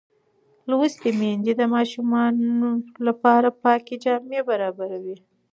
لوستې 0.69 1.09
میندې 1.19 1.53
د 1.57 1.61
ماشوم 1.73 2.09
لپاره 3.07 3.49
پاکې 3.63 3.93
جامې 4.03 4.39
برابروي. 4.49 5.15